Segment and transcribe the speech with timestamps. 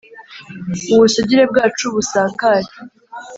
[0.93, 2.71] ubusugire bwacu busakare